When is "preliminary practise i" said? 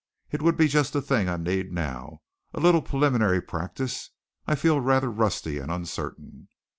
2.81-4.55